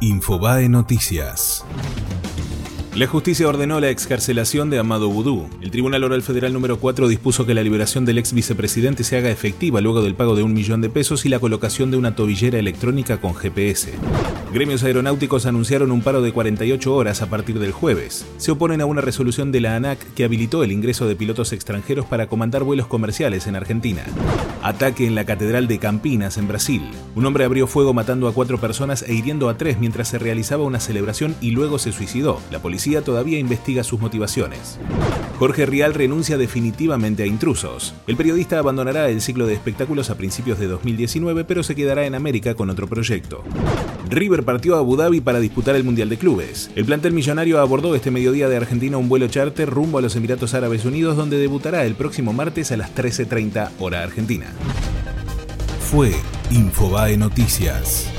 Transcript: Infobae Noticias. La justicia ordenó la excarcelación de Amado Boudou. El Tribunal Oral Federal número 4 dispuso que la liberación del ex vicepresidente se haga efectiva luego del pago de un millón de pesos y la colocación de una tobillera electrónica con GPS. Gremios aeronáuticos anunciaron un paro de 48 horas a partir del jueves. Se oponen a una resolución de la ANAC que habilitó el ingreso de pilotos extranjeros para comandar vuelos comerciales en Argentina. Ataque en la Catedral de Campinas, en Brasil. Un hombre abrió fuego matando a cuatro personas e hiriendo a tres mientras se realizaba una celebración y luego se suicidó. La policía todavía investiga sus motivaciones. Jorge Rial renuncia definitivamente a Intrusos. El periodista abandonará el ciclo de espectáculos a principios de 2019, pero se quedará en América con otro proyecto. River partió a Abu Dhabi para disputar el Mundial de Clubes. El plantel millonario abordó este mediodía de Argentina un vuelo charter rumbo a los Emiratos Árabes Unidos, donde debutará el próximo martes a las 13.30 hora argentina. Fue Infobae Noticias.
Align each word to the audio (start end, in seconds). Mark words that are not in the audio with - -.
Infobae 0.00 0.68
Noticias. 0.68 1.64
La 2.94 3.08
justicia 3.08 3.48
ordenó 3.48 3.80
la 3.80 3.90
excarcelación 3.90 4.70
de 4.70 4.78
Amado 4.78 5.08
Boudou. 5.08 5.48
El 5.60 5.72
Tribunal 5.72 6.04
Oral 6.04 6.22
Federal 6.22 6.52
número 6.52 6.78
4 6.78 7.08
dispuso 7.08 7.46
que 7.46 7.54
la 7.54 7.64
liberación 7.64 8.04
del 8.04 8.18
ex 8.18 8.32
vicepresidente 8.32 9.02
se 9.02 9.16
haga 9.16 9.30
efectiva 9.30 9.80
luego 9.80 10.02
del 10.02 10.14
pago 10.14 10.36
de 10.36 10.44
un 10.44 10.54
millón 10.54 10.80
de 10.82 10.88
pesos 10.88 11.26
y 11.26 11.28
la 11.28 11.40
colocación 11.40 11.90
de 11.90 11.96
una 11.96 12.14
tobillera 12.14 12.60
electrónica 12.60 13.20
con 13.20 13.34
GPS. 13.34 13.92
Gremios 14.52 14.84
aeronáuticos 14.84 15.46
anunciaron 15.46 15.90
un 15.90 16.02
paro 16.02 16.22
de 16.22 16.32
48 16.32 16.94
horas 16.94 17.20
a 17.20 17.28
partir 17.28 17.58
del 17.58 17.72
jueves. 17.72 18.24
Se 18.36 18.52
oponen 18.52 18.80
a 18.80 18.86
una 18.86 19.00
resolución 19.00 19.50
de 19.50 19.60
la 19.60 19.74
ANAC 19.74 19.98
que 20.14 20.24
habilitó 20.24 20.62
el 20.62 20.70
ingreso 20.70 21.08
de 21.08 21.16
pilotos 21.16 21.52
extranjeros 21.52 22.06
para 22.06 22.28
comandar 22.28 22.62
vuelos 22.62 22.86
comerciales 22.86 23.48
en 23.48 23.56
Argentina. 23.56 24.04
Ataque 24.62 25.06
en 25.06 25.14
la 25.14 25.24
Catedral 25.24 25.68
de 25.68 25.78
Campinas, 25.78 26.36
en 26.36 26.48
Brasil. 26.48 26.90
Un 27.14 27.26
hombre 27.26 27.44
abrió 27.44 27.66
fuego 27.66 27.94
matando 27.94 28.26
a 28.26 28.34
cuatro 28.34 28.58
personas 28.58 29.02
e 29.02 29.14
hiriendo 29.14 29.48
a 29.48 29.56
tres 29.56 29.78
mientras 29.78 30.08
se 30.08 30.18
realizaba 30.18 30.64
una 30.64 30.80
celebración 30.80 31.36
y 31.40 31.52
luego 31.52 31.78
se 31.78 31.92
suicidó. 31.92 32.40
La 32.50 32.58
policía 32.58 33.02
todavía 33.02 33.38
investiga 33.38 33.84
sus 33.84 34.00
motivaciones. 34.00 34.78
Jorge 35.38 35.66
Rial 35.66 35.94
renuncia 35.94 36.36
definitivamente 36.36 37.22
a 37.22 37.26
Intrusos. 37.26 37.94
El 38.08 38.16
periodista 38.16 38.58
abandonará 38.58 39.08
el 39.08 39.20
ciclo 39.20 39.46
de 39.46 39.54
espectáculos 39.54 40.10
a 40.10 40.16
principios 40.16 40.58
de 40.58 40.66
2019, 40.66 41.44
pero 41.44 41.62
se 41.62 41.76
quedará 41.76 42.06
en 42.06 42.16
América 42.16 42.56
con 42.56 42.70
otro 42.70 42.88
proyecto. 42.88 43.44
River 44.10 44.42
partió 44.42 44.74
a 44.74 44.80
Abu 44.80 44.96
Dhabi 44.96 45.20
para 45.20 45.38
disputar 45.38 45.76
el 45.76 45.84
Mundial 45.84 46.08
de 46.08 46.18
Clubes. 46.18 46.72
El 46.74 46.86
plantel 46.86 47.12
millonario 47.12 47.60
abordó 47.60 47.94
este 47.94 48.10
mediodía 48.10 48.48
de 48.48 48.56
Argentina 48.56 48.96
un 48.96 49.08
vuelo 49.08 49.28
charter 49.28 49.70
rumbo 49.70 49.98
a 49.98 50.02
los 50.02 50.16
Emiratos 50.16 50.54
Árabes 50.54 50.84
Unidos, 50.84 51.16
donde 51.16 51.38
debutará 51.38 51.84
el 51.84 51.94
próximo 51.94 52.32
martes 52.32 52.72
a 52.72 52.76
las 52.76 52.92
13.30 52.96 53.70
hora 53.78 54.02
argentina. 54.02 54.46
Fue 55.78 56.10
Infobae 56.50 57.16
Noticias. 57.16 58.10